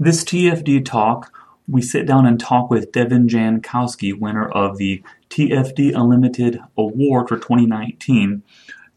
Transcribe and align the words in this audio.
This 0.00 0.22
TFD 0.22 0.84
talk, 0.84 1.32
we 1.66 1.82
sit 1.82 2.06
down 2.06 2.24
and 2.24 2.38
talk 2.38 2.70
with 2.70 2.92
Devin 2.92 3.26
Jankowski, 3.26 4.16
winner 4.16 4.48
of 4.48 4.78
the 4.78 5.02
TFD 5.28 5.92
Unlimited 5.92 6.60
Award 6.76 7.28
for 7.28 7.36
2019, 7.36 8.44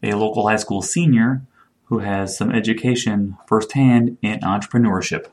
a 0.04 0.14
local 0.14 0.46
high 0.46 0.58
school 0.58 0.80
senior 0.80 1.42
who 1.86 1.98
has 1.98 2.38
some 2.38 2.52
education 2.52 3.36
firsthand 3.48 4.16
in 4.22 4.38
entrepreneurship. 4.42 5.26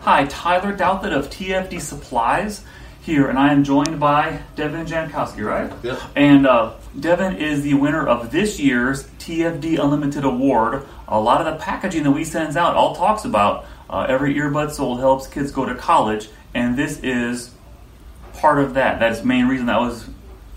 Hi, 0.00 0.24
Tyler 0.24 0.74
Douthit 0.74 1.12
of 1.12 1.28
TFD 1.28 1.78
Supplies 1.78 2.64
here, 3.02 3.28
and 3.28 3.36
I 3.36 3.52
am 3.52 3.64
joined 3.64 3.98
by 3.98 4.40
Devin 4.54 4.86
Jankowski, 4.86 5.44
right? 5.44 5.72
Yep. 5.82 6.00
And 6.14 6.46
uh, 6.46 6.74
Devin 6.98 7.36
is 7.36 7.62
the 7.62 7.74
winner 7.74 8.06
of 8.06 8.30
this 8.30 8.60
year's 8.60 9.04
TFD 9.18 9.82
Unlimited 9.82 10.24
Award. 10.24 10.86
A 11.08 11.18
lot 11.20 11.44
of 11.44 11.52
the 11.52 11.62
packaging 11.62 12.04
that 12.04 12.12
we 12.12 12.22
sends 12.22 12.56
out 12.56 12.76
all 12.76 12.94
talks 12.94 13.24
about 13.24 13.66
uh, 13.90 14.06
every 14.08 14.34
earbud 14.34 14.70
sold 14.70 15.00
helps 15.00 15.26
kids 15.26 15.50
go 15.50 15.66
to 15.66 15.74
college, 15.74 16.28
and 16.54 16.78
this 16.78 17.00
is 17.00 17.50
part 18.34 18.60
of 18.60 18.74
that. 18.74 19.00
That's 19.00 19.20
the 19.20 19.26
main 19.26 19.48
reason 19.48 19.66
that 19.66 19.80
was 19.80 20.08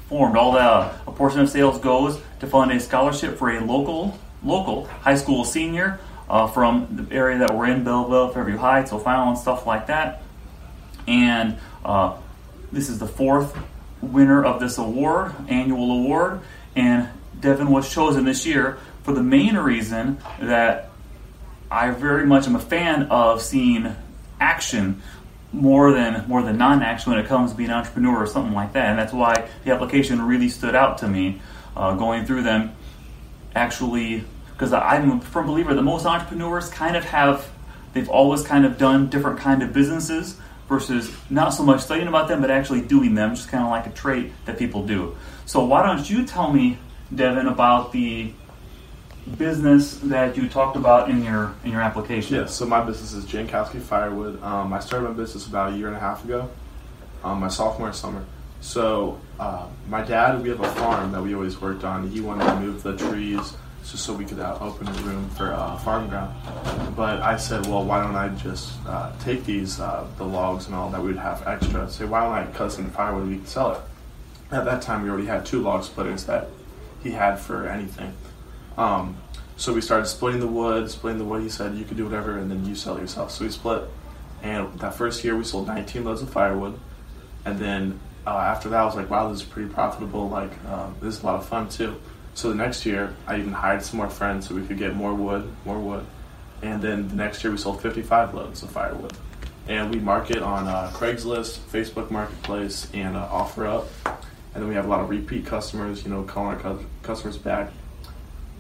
formed. 0.08 0.38
All 0.38 0.52
the 0.52 0.60
a 1.08 1.12
portion 1.12 1.40
of 1.40 1.50
sales 1.50 1.80
goes 1.80 2.22
to 2.42 2.48
fund 2.48 2.72
a 2.72 2.80
scholarship 2.80 3.40
for 3.40 3.50
a 3.50 3.60
local 3.60 4.20
local 4.44 4.86
high 4.86 5.16
school 5.16 5.44
senior 5.44 6.00
uh, 6.30 6.46
from 6.46 7.08
the 7.10 7.16
area 7.16 7.40
that 7.40 7.56
we're 7.56 7.66
in, 7.66 7.84
Belleville, 7.84 8.30
Fairview 8.30 8.58
Heights, 8.58 8.94
O'Fallon, 8.94 9.30
and 9.30 9.38
stuff 9.38 9.66
like 9.66 9.88
that. 9.88 10.22
And 11.08 11.58
uh, 11.84 12.18
this 12.76 12.90
is 12.90 13.00
the 13.00 13.08
fourth 13.08 13.58
winner 14.02 14.44
of 14.44 14.60
this 14.60 14.78
award, 14.78 15.34
annual 15.48 15.92
award, 15.92 16.42
and 16.76 17.08
Devin 17.40 17.70
was 17.70 17.92
chosen 17.92 18.26
this 18.26 18.46
year 18.46 18.78
for 19.04 19.14
the 19.14 19.24
main 19.24 19.56
reason 19.56 20.20
that 20.40 20.90
I 21.72 21.92
very 21.92 22.26
much 22.26 22.48
am 22.48 22.56
a 22.56 22.60
fan 22.60 23.04
of 23.04 23.42
seeing 23.42 23.96
action 24.42 25.02
more 25.54 25.94
than 25.94 26.28
more 26.28 26.44
than 26.44 26.58
non-action 26.58 27.14
when 27.14 27.24
it 27.24 27.28
comes 27.28 27.52
to 27.52 27.58
being 27.58 27.70
an 27.70 27.78
entrepreneur 27.78 28.18
or 28.18 28.28
something 28.28 28.54
like 28.54 28.74
that, 28.74 28.90
and 28.90 29.00
that's 29.00 29.14
why 29.14 29.48
the 29.64 29.72
application 29.72 30.22
really 30.22 30.50
stood 30.50 30.76
out 30.76 30.98
to 31.00 31.08
me. 31.08 31.42
Uh, 31.78 31.94
going 31.94 32.26
through 32.26 32.42
them, 32.42 32.74
actually 33.54 34.24
because 34.54 34.72
I'm 34.72 35.12
a 35.12 35.22
firm 35.22 35.48
believer 35.48 35.74
that 35.74 35.82
most 35.82 36.06
entrepreneurs 36.06 36.70
kind 36.70 36.96
of 36.96 37.04
have 37.06 37.50
they've 37.94 38.10
always 38.10 38.44
kind 38.44 38.66
of 38.66 38.78
done 38.78 39.10
different 39.10 39.40
kind 39.40 39.62
of 39.62 39.74
businesses 39.74 40.38
versus 40.68 41.16
not 41.30 41.50
so 41.50 41.64
much 41.64 41.82
studying 41.82 42.08
about 42.08 42.28
them 42.28 42.42
but 42.42 42.50
actually 42.50 42.82
doing 42.82 43.14
them 43.16 43.36
just 43.36 43.50
kind 43.50 43.64
of 43.64 43.70
like 43.70 43.86
a 43.86 43.92
trait 43.92 44.32
that 44.46 44.58
people 44.58 44.86
do 44.86 45.16
so 45.46 45.64
why 45.64 45.86
don't 45.86 46.10
you 46.10 46.26
tell 46.26 46.52
me 46.52 46.78
devin 47.14 47.48
about 47.48 47.92
the 47.92 48.32
business 49.38 49.98
that 49.98 50.38
you 50.38 50.48
talked 50.48 50.76
about 50.76 51.10
in 51.10 51.24
your 51.24 51.56
in 51.64 51.72
your 51.72 51.82
application 51.82 52.36
Yeah, 52.36 52.46
so 52.46 52.66
my 52.66 52.84
business 52.84 53.14
is 53.14 53.26
Jankowski 53.26 53.82
Firewood. 53.82 54.42
Um, 54.44 54.72
I 54.72 54.80
started 54.80 55.08
my 55.08 55.14
business 55.14 55.48
about 55.48 55.74
a 55.74 55.76
year 55.76 55.88
and 55.88 55.96
a 55.96 56.00
half 56.00 56.24
ago, 56.24 56.50
um, 57.24 57.40
my 57.40 57.48
sophomore 57.48 57.92
summer. 57.92 58.24
So 58.62 59.20
uh, 59.40 59.68
my 59.90 60.04
dad, 60.04 60.42
we 60.42 60.50
have 60.50 60.60
a 60.60 60.72
farm 60.74 61.12
that 61.12 61.22
we 61.22 61.34
always 61.34 61.60
worked 61.60 61.84
on. 61.84 62.08
He 62.10 62.22
wanted 62.22 62.46
to 62.46 62.60
move 62.60 62.84
the 62.84 62.96
trees 62.96 63.54
just 63.92 64.04
so 64.04 64.14
we 64.14 64.26
could 64.26 64.40
uh, 64.40 64.58
open 64.62 64.88
a 64.88 64.92
room 65.04 65.30
for 65.32 65.54
uh, 65.54 65.78
farm 65.78 66.10
ground. 66.10 66.34
But 66.96 67.22
I 67.22 67.38
said, 67.38 67.66
well, 67.68 67.84
why 67.84 68.02
don't 68.02 68.16
I 68.16 68.30
just 68.30 68.74
uh, 68.88 69.12
take 69.20 69.46
these, 69.46 69.80
uh, 69.80 70.08
the 70.18 70.24
logs 70.24 70.66
and 70.66 70.76
all 70.76 70.90
that 70.90 71.02
we'd 71.02 71.18
have 71.18 71.46
extra, 71.48 71.90
say, 71.90 72.06
why 72.06 72.22
don't 72.22 72.34
I 72.34 72.58
cut 72.58 72.72
some 72.72 72.90
firewood 72.90 73.24
and 73.24 73.32
we 73.32 73.38
could 73.38 73.48
sell 73.48 73.74
it? 73.74 73.82
At 74.52 74.66
that 74.66 74.82
time, 74.82 75.04
we 75.04 75.10
already 75.10 75.28
had 75.28 75.46
two 75.46 75.62
log 75.62 75.84
splitters 75.84 76.26
that 76.26 76.48
he 77.04 77.12
had 77.12 77.40
for 77.40 77.68
anything. 77.68 78.14
Um, 78.78 79.18
so 79.58 79.74
we 79.74 79.82
started 79.82 80.08
splitting 80.08 80.40
the 80.40 80.48
wood, 80.48 80.90
splitting 80.90 81.20
the 81.20 81.26
wood. 81.26 81.44
He 81.44 81.50
said, 81.50 81.76
you 81.76 81.86
could 81.86 81.98
do 81.98 82.06
whatever, 82.06 82.38
and 82.38 82.50
then 82.50 82.66
you 82.66 82.76
sell 82.76 83.00
yourself. 83.00 83.32
So 83.32 83.46
we 83.46 83.52
split. 83.52 83.84
And 84.42 84.78
that 84.80 84.96
first 84.96 85.24
year, 85.24 85.36
we 85.36 85.44
sold 85.44 85.68
19 85.68 86.04
loads 86.04 86.22
of 86.22 86.30
firewood. 86.30 86.78
And 87.46 87.60
then 87.60 88.00
uh, 88.28 88.38
after 88.38 88.70
that, 88.70 88.82
I 88.82 88.86
was 88.86 88.96
like, 88.96 89.10
wow, 89.10 89.30
this 89.32 89.42
is 89.42 89.48
pretty 89.48 89.70
profitable. 89.70 90.30
Like, 90.30 90.52
uh, 90.68 90.90
this 91.02 91.18
is 91.18 91.24
a 91.24 91.26
lot 91.26 91.36
of 91.36 91.46
fun 91.46 91.70
too. 91.70 91.96
So 92.36 92.50
the 92.50 92.56
next 92.56 92.86
year, 92.86 93.16
I 93.26 93.38
even 93.38 93.54
hired 93.54 93.82
some 93.82 93.98
more 93.98 94.10
friends 94.10 94.50
so 94.50 94.56
we 94.56 94.66
could 94.68 94.78
get 94.78 94.94
more 94.94 95.14
wood, 95.14 95.50
more 95.64 95.80
wood. 95.80 96.06
And 96.62 96.82
then 96.82 97.08
the 97.08 97.16
next 97.16 97.42
year, 97.44 97.52
we 97.52 97.58
sold 97.58 97.82
55 97.82 98.34
loads 98.34 98.62
of 98.62 98.72
firewood. 98.72 99.14
And 99.70 99.90
we 99.90 100.02
market 100.02 100.44
on 100.44 100.68
uh, 100.68 100.92
Craigslist, 100.94 101.60
Facebook 101.60 102.12
Marketplace, 102.12 102.90
and 102.94 103.16
uh, 103.16 103.30
OfferUp. 103.30 103.88
And 104.06 104.62
then 104.62 104.68
we 104.68 104.76
have 104.76 104.86
a 104.86 104.90
lot 104.90 105.00
of 105.00 105.10
repeat 105.10 105.46
customers, 105.46 106.04
you 106.04 106.10
know, 106.10 106.24
calling 106.24 106.58
our 106.58 106.62
cu- 106.62 106.86
customers 107.04 107.38
back. 107.38 107.72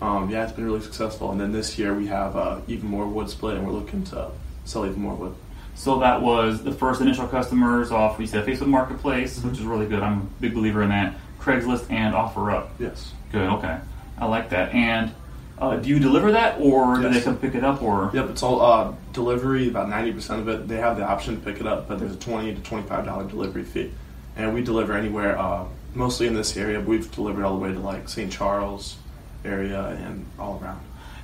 Um, 0.01 0.29
yeah, 0.29 0.45
it's 0.45 0.53
been 0.53 0.65
really 0.65 0.81
successful. 0.81 1.31
And 1.31 1.39
then 1.39 1.51
this 1.51 1.77
year, 1.77 1.93
we 1.93 2.07
have 2.07 2.37
uh, 2.37 2.61
even 2.69 2.87
more 2.87 3.05
wood 3.05 3.29
split, 3.29 3.57
and 3.57 3.67
we're 3.67 3.73
looking 3.73 4.05
to 4.05 4.31
sell 4.63 4.85
even 4.85 5.01
more 5.01 5.15
wood. 5.15 5.35
So 5.75 5.99
that 5.99 6.21
was 6.21 6.63
the 6.63 6.71
first 6.71 7.01
initial 7.01 7.27
customers 7.27 7.91
off. 7.91 8.17
We 8.17 8.25
said 8.25 8.45
Facebook 8.45 8.67
Marketplace, 8.67 9.43
which 9.43 9.59
is 9.59 9.65
really 9.65 9.85
good. 9.85 10.01
I'm 10.01 10.21
a 10.21 10.41
big 10.41 10.53
believer 10.53 10.81
in 10.81 10.89
that. 10.89 11.15
Craigslist 11.45 11.91
and 11.91 12.15
OfferUp. 12.15 12.69
Yes. 12.79 13.13
Good. 13.31 13.47
Okay. 13.47 13.77
I 14.17 14.25
like 14.25 14.49
that. 14.49 14.73
And 14.73 15.13
uh, 15.59 15.77
do 15.77 15.87
you 15.87 15.99
deliver 15.99 16.31
that, 16.31 16.59
or 16.59 16.97
do 16.99 17.09
they 17.09 17.21
come 17.21 17.37
pick 17.37 17.53
it 17.55 17.63
up, 17.63 17.81
or? 17.81 18.11
Yep, 18.13 18.31
it's 18.31 18.43
all 18.43 18.61
uh, 18.61 18.93
delivery. 19.13 19.69
About 19.69 19.87
ninety 19.89 20.11
percent 20.11 20.41
of 20.41 20.49
it, 20.49 20.67
they 20.67 20.77
have 20.77 20.97
the 20.97 21.05
option 21.05 21.39
to 21.39 21.41
pick 21.41 21.61
it 21.61 21.67
up, 21.67 21.87
but 21.87 21.99
there's 21.99 22.13
a 22.13 22.19
twenty 22.19 22.53
to 22.53 22.61
twenty-five 22.61 23.05
dollar 23.05 23.25
delivery 23.25 23.63
fee, 23.63 23.91
and 24.35 24.53
we 24.53 24.61
deliver 24.61 24.93
anywhere. 24.93 25.37
Uh, 25.37 25.65
mostly 25.93 26.27
in 26.27 26.33
this 26.33 26.57
area, 26.57 26.77
but 26.79 26.89
we've 26.89 27.09
delivered 27.15 27.45
all 27.45 27.55
the 27.55 27.61
way 27.61 27.71
to 27.71 27.79
like 27.79 28.09
St. 28.09 28.29
Charles 28.29 28.97
area 29.45 29.81
and 29.81 30.25
all 30.37 30.59
around. 30.61 30.81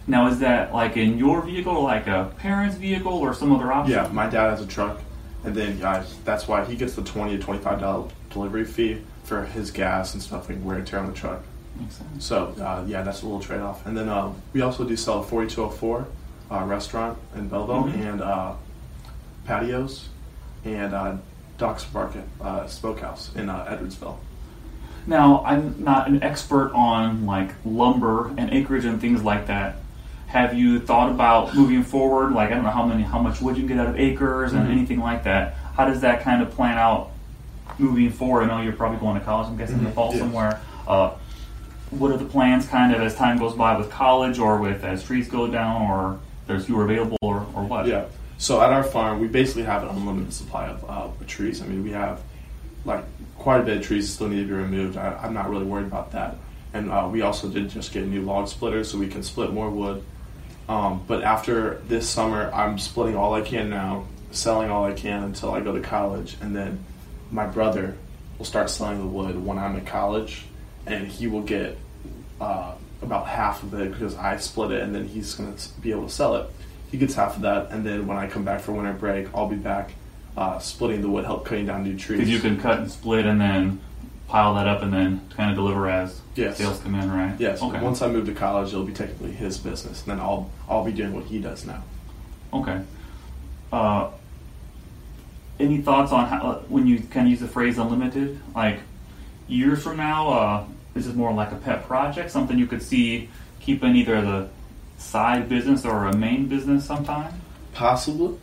Now, 0.07 0.27
is 0.27 0.39
that 0.39 0.73
like 0.73 0.95
in 0.95 1.17
your 1.17 1.41
vehicle, 1.41 1.75
or 1.75 1.83
like 1.83 2.07
a 2.07 2.31
parent's 2.37 2.77
vehicle, 2.77 3.13
or 3.13 3.33
some 3.33 3.51
other 3.51 3.71
option? 3.71 3.93
Yeah, 3.95 4.07
my 4.13 4.29
dad 4.29 4.51
has 4.51 4.61
a 4.61 4.65
truck, 4.67 5.01
and 5.43 5.53
then 5.53 5.77
yeah, 5.79 6.05
that's 6.23 6.47
why 6.47 6.63
he 6.63 6.77
gets 6.77 6.95
the 6.95 7.03
twenty 7.03 7.35
to 7.35 7.43
twenty-five 7.43 7.81
dollar 7.81 8.09
delivery 8.29 8.63
fee 8.63 9.01
for 9.23 9.43
his 9.45 9.71
gas 9.71 10.13
and 10.13 10.21
stuff 10.21 10.49
like 10.49 10.57
wear 10.63 10.77
and 10.77 10.87
tear 10.87 10.99
on 10.99 11.07
the 11.07 11.13
truck. 11.13 11.41
Makes 11.79 11.95
sense. 11.95 12.25
So 12.25 12.47
uh, 12.61 12.83
yeah, 12.87 13.01
that's 13.03 13.21
a 13.21 13.25
little 13.25 13.39
trade-off. 13.39 13.85
And 13.85 13.95
then 13.97 14.09
uh, 14.09 14.33
we 14.53 14.61
also 14.61 14.83
do 14.83 14.95
sell 14.95 15.19
a 15.19 15.23
4204 15.23 16.07
uh, 16.51 16.65
restaurant 16.65 17.17
in 17.35 17.47
Belleville 17.47 17.83
Mhm. 17.83 18.11
and 18.11 18.21
uh, 18.21 18.53
patios 19.45 20.09
and 20.65 20.93
uh, 20.93 21.15
Doc's 21.57 21.91
Market 21.93 22.23
uh, 22.41 22.67
Smokehouse 22.67 23.33
in 23.35 23.49
uh, 23.49 23.65
Edwardsville. 23.65 24.17
Now, 25.07 25.43
I'm 25.45 25.83
not 25.83 26.07
an 26.07 26.21
expert 26.21 26.71
on 26.75 27.25
like 27.25 27.51
lumber 27.65 28.27
and 28.37 28.51
acreage 28.51 28.85
and 28.85 28.99
things 29.01 29.23
like 29.23 29.47
that. 29.47 29.77
Have 30.27 30.53
you 30.53 30.79
thought 30.79 31.09
about 31.09 31.55
moving 31.55 31.83
forward? 31.83 32.33
Like, 32.33 32.51
I 32.51 32.55
don't 32.55 32.63
know 32.63 32.69
how 32.69 32.85
many, 32.85 33.03
how 33.03 33.19
much 33.19 33.41
wood 33.41 33.57
you 33.57 33.65
can 33.67 33.75
get 33.77 33.85
out 33.85 33.89
of 33.93 33.99
acres 33.99 34.53
and 34.53 34.67
Mhm. 34.67 34.71
anything 34.71 34.99
like 34.99 35.23
that. 35.23 35.55
How 35.75 35.85
does 35.85 36.01
that 36.01 36.21
kind 36.21 36.41
of 36.41 36.51
plan 36.51 36.77
out 36.77 37.10
moving 37.81 38.11
forward? 38.11 38.43
I 38.43 38.47
know 38.47 38.61
you're 38.61 38.73
probably 38.73 38.99
going 38.99 39.19
to 39.19 39.25
college. 39.25 39.47
I'm 39.47 39.57
guessing 39.57 39.79
in 39.79 39.83
the 39.83 39.89
Mhm. 39.89 39.93
fall 39.95 40.11
Yes. 40.11 40.19
somewhere. 40.19 40.59
Uh, 40.87 41.11
what 41.89 42.11
are 42.11 42.17
the 42.17 42.25
plans, 42.25 42.65
kind 42.67 42.93
of, 42.93 43.01
as 43.01 43.15
time 43.15 43.37
goes 43.37 43.53
by 43.53 43.77
with 43.77 43.89
college, 43.89 44.39
or 44.39 44.57
with 44.59 44.83
as 44.83 45.03
trees 45.03 45.27
go 45.27 45.47
down, 45.47 45.81
or 45.81 46.19
there's 46.47 46.65
fewer 46.65 46.85
available, 46.85 47.17
or, 47.21 47.45
or 47.53 47.63
what? 47.63 47.87
Yeah. 47.87 48.03
So 48.37 48.61
at 48.61 48.71
our 48.71 48.83
farm, 48.83 49.19
we 49.19 49.27
basically 49.27 49.63
have 49.63 49.83
an 49.83 49.89
unlimited 49.89 50.33
supply 50.33 50.67
of 50.67 50.85
uh, 50.89 51.07
trees. 51.27 51.61
I 51.61 51.65
mean, 51.65 51.83
we 51.83 51.91
have 51.91 52.21
like 52.85 53.03
quite 53.37 53.59
a 53.59 53.63
bit 53.63 53.77
of 53.77 53.83
trees 53.83 54.09
still 54.11 54.27
need 54.27 54.41
to 54.41 54.47
be 54.47 54.53
removed. 54.53 54.97
I, 54.97 55.15
I'm 55.21 55.33
not 55.33 55.49
really 55.49 55.65
worried 55.65 55.85
about 55.85 56.11
that. 56.13 56.37
And 56.73 56.89
uh, 56.89 57.07
we 57.11 57.21
also 57.21 57.49
did 57.49 57.69
just 57.69 57.91
get 57.91 58.03
a 58.03 58.07
new 58.07 58.21
log 58.21 58.47
splitters 58.47 58.89
so 58.89 58.97
we 58.97 59.07
can 59.07 59.21
split 59.21 59.51
more 59.53 59.69
wood. 59.69 60.03
Um, 60.69 61.01
but 61.07 61.23
after 61.23 61.81
this 61.87 62.07
summer, 62.09 62.49
I'm 62.53 62.79
splitting 62.79 63.15
all 63.15 63.33
I 63.33 63.41
can 63.41 63.69
now, 63.69 64.05
selling 64.31 64.71
all 64.71 64.85
I 64.85 64.93
can 64.93 65.23
until 65.23 65.51
I 65.53 65.59
go 65.59 65.73
to 65.75 65.81
college, 65.81 66.37
and 66.41 66.55
then 66.55 66.79
my 67.31 67.45
brother 67.45 67.95
will 68.37 68.45
start 68.45 68.69
selling 68.69 68.99
the 68.99 69.05
wood 69.07 69.43
when 69.43 69.57
I'm 69.57 69.75
in 69.75 69.85
college, 69.85 70.43
and 70.85 71.07
he 71.07 71.27
will 71.27 71.41
get 71.43 71.77
uh, 72.39 72.73
about 73.01 73.27
half 73.27 73.63
of 73.63 73.73
it 73.73 73.91
because 73.91 74.15
I 74.15 74.37
split 74.37 74.71
it, 74.71 74.81
and 74.83 74.93
then 74.93 75.07
he's 75.07 75.33
going 75.35 75.55
to 75.55 75.69
be 75.81 75.91
able 75.91 76.07
to 76.07 76.13
sell 76.13 76.35
it. 76.35 76.49
He 76.91 76.97
gets 76.97 77.13
half 77.15 77.37
of 77.37 77.43
that, 77.43 77.71
and 77.71 77.85
then 77.85 78.05
when 78.07 78.17
I 78.17 78.27
come 78.27 78.43
back 78.43 78.61
for 78.61 78.73
winter 78.73 78.93
break, 78.93 79.27
I'll 79.33 79.47
be 79.47 79.55
back 79.55 79.91
uh, 80.35 80.59
splitting 80.59 81.01
the 81.01 81.09
wood, 81.09 81.25
help 81.25 81.45
cutting 81.45 81.65
down 81.65 81.83
new 81.83 81.97
trees. 81.97 82.19
Because 82.19 82.29
you 82.31 82.39
can 82.39 82.59
cut 82.59 82.79
and 82.79 82.91
split 82.91 83.25
and 83.25 83.39
then 83.39 83.79
pile 84.27 84.55
that 84.55 84.67
up 84.67 84.81
and 84.81 84.93
then 84.93 85.21
kind 85.35 85.49
of 85.49 85.55
deliver 85.57 85.89
as 85.89 86.19
Yes. 86.35 86.57
sales 86.57 86.79
come 86.79 86.95
in, 86.95 87.11
right? 87.11 87.35
Yes. 87.37 87.61
Okay. 87.61 87.81
Once 87.81 88.01
I 88.01 88.07
move 88.07 88.25
to 88.27 88.33
college, 88.33 88.69
it'll 88.69 88.85
be 88.85 88.93
technically 88.93 89.31
his 89.33 89.57
business. 89.57 90.01
And 90.03 90.11
then 90.11 90.19
I'll 90.21 90.49
I'll 90.69 90.85
be 90.85 90.93
doing 90.93 91.13
what 91.13 91.25
he 91.25 91.39
does 91.39 91.65
now. 91.65 91.83
Okay. 92.53 92.79
Any 95.61 95.81
thoughts 95.81 96.11
on 96.11 96.27
how, 96.27 96.63
when 96.69 96.87
you 96.87 96.99
kind 96.99 97.27
of 97.27 97.31
use 97.31 97.39
the 97.39 97.47
phrase 97.47 97.77
unlimited? 97.77 98.39
Like 98.55 98.79
years 99.47 99.83
from 99.83 99.97
now, 99.97 100.29
uh, 100.29 100.65
is 100.95 101.13
more 101.13 101.31
like 101.33 101.51
a 101.51 101.55
pet 101.55 101.85
project, 101.87 102.31
something 102.31 102.57
you 102.57 102.67
could 102.67 102.83
see 102.83 103.29
keeping 103.59 103.95
either 103.95 104.21
the 104.21 104.49
side 104.97 105.47
business 105.47 105.85
or 105.85 106.05
a 106.05 106.15
main 106.15 106.47
business 106.47 106.85
sometime? 106.85 107.33
Possibly. 107.73 108.37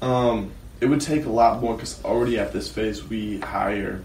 Um, 0.00 0.52
it 0.80 0.86
would 0.86 1.00
take 1.00 1.26
a 1.26 1.30
lot 1.30 1.60
more 1.60 1.74
because 1.74 2.02
already 2.04 2.38
at 2.38 2.52
this 2.52 2.70
phase 2.70 3.04
we 3.04 3.38
hire 3.40 4.02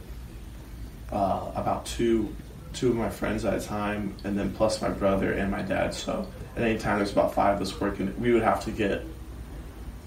uh, 1.11 1.51
about 1.55 1.85
two 1.85 2.35
two 2.73 2.89
of 2.89 2.95
my 2.95 3.09
friends 3.09 3.45
at 3.45 3.53
a 3.53 3.61
time, 3.61 4.13
and 4.25 4.37
then 4.37 4.51
plus 4.51 4.81
my 4.81 4.89
brother 4.89 5.31
and 5.31 5.49
my 5.49 5.61
dad. 5.61 5.93
So 5.93 6.27
at 6.57 6.63
any 6.63 6.77
time 6.77 6.97
there's 6.97 7.13
about 7.13 7.33
five 7.33 7.55
of 7.55 7.61
us 7.61 7.79
working. 7.79 8.13
We 8.19 8.33
would 8.33 8.43
have 8.43 8.65
to 8.65 8.71
get 8.71 9.03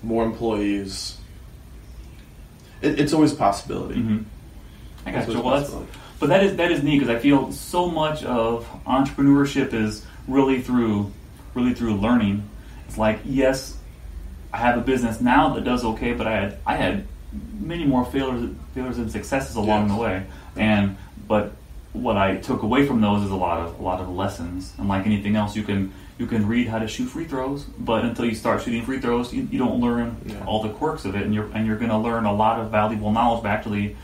more 0.02 0.25
employees. 0.25 1.17
It, 2.82 3.00
it's 3.00 3.12
always 3.12 3.32
a 3.32 3.36
possibility. 3.36 4.00
hmm 4.00 4.19
I 5.06 5.12
got 5.12 5.28
you. 5.28 5.40
Well, 5.40 5.86
but 6.20 6.28
that 6.28 6.42
is 6.44 6.56
that 6.56 6.70
is 6.72 6.82
neat 6.82 6.98
because 6.98 7.14
I 7.14 7.19
feel 7.19 7.52
so 7.52 7.88
much 7.90 8.25
of 8.25 8.66
entrepreneurship 8.86 9.72
is 9.72 10.04
really 10.26 10.60
through 10.60 11.12
really 11.54 11.75
through 11.75 11.94
learning. 11.96 12.48
It's 12.86 12.98
like 12.98 13.20
yes, 13.25 13.76
I 14.52 14.58
have 14.58 14.76
a 14.76 14.80
business 14.80 15.20
now 15.20 15.54
that 15.54 15.64
does 15.64 15.84
okay, 15.84 16.12
but 16.12 16.26
I 16.26 16.32
had 16.34 16.58
I 16.66 16.76
had 16.76 17.06
many 17.60 17.84
more 17.84 18.04
failures 18.04 18.50
failures 18.75 18.98
and 18.98 19.10
successes 19.10 19.56
along 19.56 19.88
Yes. 19.88 19.96
the 19.96 20.02
way, 20.02 20.26
and 20.56 20.96
but 21.26 21.52
what 22.02 22.16
I 22.16 22.36
took 22.36 22.62
away 22.62 22.86
from 22.86 23.00
those 23.00 23.22
is 23.24 23.30
a 23.30 23.36
lot 23.36 23.60
of 23.60 23.78
a 23.78 23.82
lot 23.82 24.00
of 24.00 24.08
lessons. 24.08 24.72
And 24.78 24.88
like 24.88 25.06
anything 25.06 25.36
else, 25.36 25.56
you 25.56 25.62
can 25.62 25.92
you 26.18 26.26
can 26.26 26.46
read 26.48 26.66
how 26.68 26.78
to 26.80 26.88
shoot 26.88 27.06
free 27.06 27.24
throws, 27.26 27.64
but 27.64 28.04
until 28.04 28.24
you 28.24 28.34
start 28.34 28.62
shooting 28.62 28.84
free 28.84 29.00
throws, 29.00 29.32
you, 29.32 29.46
you 29.52 29.58
don't 29.58 29.80
learn 29.80 30.16
Yeah. 30.26 30.44
all 30.46 30.62
the 30.62 30.70
quirks 30.70 31.04
of 31.04 31.14
it, 31.14 31.22
and 31.22 31.32
you're 31.34 31.48
and 31.54 31.66
you're 31.66 31.76
going 31.76 31.90
to 31.90 31.98
learn 31.98 32.24
a 32.24 32.32
lot 32.32 32.60
of 32.60 32.70
valuable 32.70 33.12
knowledge 33.12 33.42
by 33.42 33.50
actually 33.50 33.96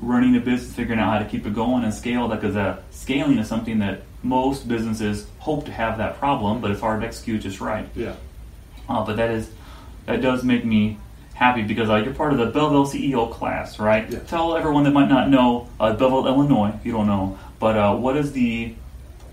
running 0.00 0.34
a 0.36 0.40
business, 0.40 0.72
figuring 0.72 0.98
out 0.98 1.12
how 1.12 1.18
to 1.18 1.24
keep 1.26 1.46
it 1.46 1.54
going 1.54 1.84
and 1.84 1.92
scale 1.92 2.28
that 2.28 2.40
because 2.40 2.56
uh, 2.56 2.80
scaling 2.90 3.38
is 3.38 3.48
something 3.48 3.78
that 3.80 4.02
most 4.22 4.66
businesses 4.68 5.26
hope 5.40 5.64
to 5.66 5.72
have 5.72 5.98
that 5.98 6.18
problem, 6.18 6.60
but 6.60 6.70
it's 6.70 6.80
hard 6.80 7.00
to 7.02 7.06
execute 7.06 7.42
just 7.42 7.60
right. 7.60 7.86
Yeah. 7.94 8.14
Uh, 8.88 9.04
but 9.04 9.16
that 9.16 9.30
is 9.30 9.50
that 10.06 10.20
does 10.22 10.42
make 10.44 10.64
me 10.64 10.96
happy 11.42 11.62
because 11.62 11.90
uh, 11.90 11.96
you're 11.96 12.14
part 12.14 12.32
of 12.32 12.38
the 12.38 12.46
Belleville 12.46 12.86
CEO 12.86 13.30
class, 13.30 13.80
right? 13.80 14.08
Yeah. 14.08 14.20
Tell 14.20 14.56
everyone 14.56 14.84
that 14.84 14.92
might 14.92 15.08
not 15.08 15.28
know 15.28 15.68
uh, 15.80 15.92
Belleville, 15.92 16.28
Illinois, 16.28 16.72
if 16.78 16.86
you 16.86 16.92
don't 16.92 17.08
know. 17.08 17.36
But 17.58 17.76
uh, 17.76 17.96
what 17.96 18.16
is 18.16 18.32
the 18.32 18.74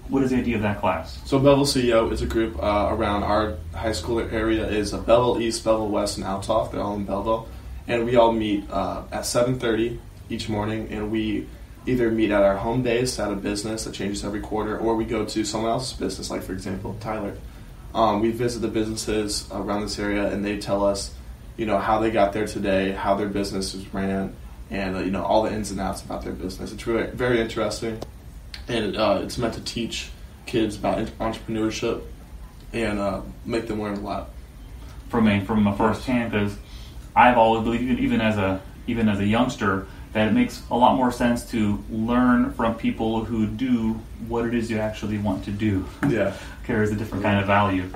what 0.07 0.23
is 0.23 0.31
the 0.31 0.37
idea 0.37 0.55
of 0.55 0.63
that 0.63 0.79
class? 0.79 1.19
So 1.25 1.37
Belleville 1.37 1.65
CEO 1.65 2.11
is 2.11 2.23
a 2.23 2.25
group 2.25 2.61
uh, 2.61 2.87
around 2.89 3.21
our 3.23 3.57
high 3.75 3.91
school 3.91 4.19
area 4.19 4.67
is 4.67 4.91
uh, 4.91 4.97
Belleville 4.97 5.39
East, 5.41 5.63
Belleville 5.63 5.89
West, 5.89 6.17
and 6.17 6.25
Althoff. 6.25 6.71
They're 6.71 6.81
all 6.81 6.95
in 6.95 7.05
Belleville, 7.05 7.47
and 7.87 8.05
we 8.05 8.15
all 8.15 8.31
meet 8.31 8.69
uh, 8.71 9.03
at 9.11 9.23
7:30 9.23 9.99
each 10.29 10.49
morning, 10.49 10.87
and 10.91 11.11
we 11.11 11.47
either 11.85 12.09
meet 12.09 12.31
at 12.31 12.41
our 12.41 12.57
home 12.57 12.81
base 12.81 13.19
at 13.19 13.31
a 13.31 13.35
business 13.35 13.83
that 13.83 13.93
changes 13.93 14.25
every 14.25 14.41
quarter, 14.41 14.77
or 14.77 14.95
we 14.95 15.05
go 15.05 15.25
to 15.25 15.45
someone 15.45 15.71
else's 15.71 15.97
business, 15.97 16.31
like 16.31 16.41
for 16.41 16.53
example 16.53 16.97
Tyler. 16.99 17.35
Um, 17.93 18.21
we 18.21 18.31
visit 18.31 18.59
the 18.59 18.67
businesses 18.67 19.47
around 19.51 19.81
this 19.81 19.97
area, 19.97 20.31
and 20.31 20.45
they 20.45 20.59
tell 20.59 20.83
us, 20.83 21.13
you 21.59 21.65
know, 21.65 21.77
how 21.77 21.99
they 21.99 22.09
got 22.09 22.31
there 22.31 22.47
today, 22.47 22.93
how 22.93 23.15
their 23.15 23.27
businesses 23.27 23.85
ran, 23.93 24.33
and 24.71 24.95
uh, 24.95 24.99
you 24.99 25.11
know 25.11 25.23
all 25.25 25.43
the 25.43 25.51
ins 25.51 25.71
and 25.71 25.79
outs 25.81 26.01
about 26.01 26.23
their 26.23 26.31
business. 26.31 26.71
It's 26.71 26.87
really 26.87 27.07
very 27.11 27.41
interesting, 27.41 27.99
and 28.69 28.95
uh, 28.95 29.19
it's 29.23 29.37
meant 29.37 29.55
to 29.55 29.61
teach 29.61 30.09
kids 30.45 30.77
about 30.77 31.05
entrepreneurship 31.19 32.01
and 32.71 32.97
uh, 32.97 33.21
make 33.45 33.67
them 33.67 33.81
learn 33.81 33.97
a 33.97 33.99
lot. 33.99 34.29
from 35.09 35.27
a 35.27 35.41
from 35.41 35.67
a 35.67 35.75
first 35.75 36.05
hand 36.05 36.31
because 36.31 36.55
I've 37.13 37.37
always 37.37 37.65
believed 37.65 37.83
even, 37.83 37.99
even 38.05 38.21
as 38.21 38.37
a 38.37 38.61
even 38.87 39.09
as 39.09 39.19
a 39.19 39.25
youngster 39.25 39.85
that 40.13 40.29
it 40.29 40.31
makes 40.31 40.63
a 40.71 40.77
lot 40.77 40.95
more 40.95 41.11
sense 41.11 41.43
to 41.51 41.83
learn 41.91 42.53
from 42.53 42.75
people 42.75 43.25
who 43.25 43.45
do 43.45 43.99
what 44.29 44.45
it 44.45 44.53
is 44.53 44.71
you 44.71 44.77
actually 44.77 45.17
want 45.17 45.43
to 45.43 45.51
do. 45.51 45.85
Yeah. 46.07 46.33
Carries 46.63 46.91
a 46.91 46.95
different 46.95 47.21
kind 47.21 47.37
of 47.37 47.47
value. 47.47 47.91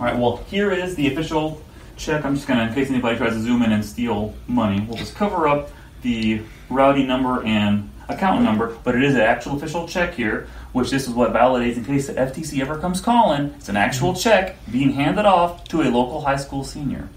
All 0.00 0.06
right. 0.06 0.16
Well, 0.16 0.38
here 0.48 0.72
is 0.72 0.96
the 0.96 1.12
official 1.12 1.62
check. 1.96 2.24
I'm 2.24 2.34
just 2.34 2.46
gonna, 2.46 2.64
in 2.64 2.74
case 2.74 2.90
anybody 2.90 3.16
tries 3.16 3.32
to 3.32 3.40
zoom 3.40 3.62
in 3.62 3.72
and 3.72 3.84
steal 3.84 4.34
money, 4.46 4.84
we'll 4.88 4.98
just 4.98 5.14
cover 5.14 5.48
up 5.48 5.70
the 6.02 6.42
routing 6.68 7.06
number 7.06 7.44
and 7.44 7.90
account 8.08 8.42
number, 8.42 8.76
but 8.84 8.94
it 8.94 9.02
is 9.02 9.14
an 9.14 9.20
actual 9.20 9.56
official 9.56 9.86
check 9.86 10.14
here, 10.14 10.48
which 10.72 10.90
this 10.90 11.06
is 11.06 11.10
what 11.10 11.32
validates 11.32 11.76
in 11.76 11.84
case 11.84 12.08
the 12.08 12.14
FTC 12.14 12.60
ever 12.60 12.78
comes 12.78 13.00
calling. 13.00 13.54
It's 13.56 13.68
an 13.68 13.76
actual 13.76 14.14
check 14.14 14.56
being 14.70 14.92
handed 14.92 15.24
off 15.24 15.64
to 15.68 15.82
a 15.82 15.88
local 15.88 16.20
high 16.20 16.36
school 16.36 16.64
senior. 16.64 17.08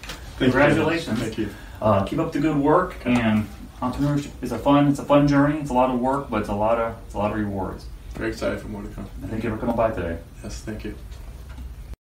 Thank 0.00 0.40
you. 0.40 0.46
Congratulations. 0.46 1.18
Thank 1.18 1.38
you. 1.38 1.50
Uh, 1.82 2.04
keep 2.04 2.18
up 2.18 2.32
the 2.32 2.40
good 2.40 2.56
work, 2.56 2.96
and 3.04 3.48
entrepreneurship 3.80 4.30
is 4.42 4.52
a 4.52 4.58
fun. 4.58 4.88
It's 4.88 4.98
a 4.98 5.04
fun 5.04 5.28
journey. 5.28 5.58
It's 5.60 5.70
a 5.70 5.74
lot 5.74 5.90
of 5.90 6.00
work, 6.00 6.30
but 6.30 6.40
it's 6.40 6.48
a 6.48 6.54
lot 6.54 6.78
of 6.78 6.96
it's 7.06 7.14
a 7.14 7.18
lot 7.18 7.32
of 7.32 7.38
rewards. 7.38 7.86
Very 8.14 8.30
excited 8.30 8.60
for 8.60 8.68
more 8.68 8.82
to 8.82 8.88
come. 8.88 9.08
I 9.22 9.26
thank 9.28 9.44
you 9.44 9.50
for 9.50 9.56
coming 9.56 9.76
by 9.76 9.90
today. 9.92 10.18
Yes, 10.42 10.60
thank 10.60 10.84
you. 10.84 10.94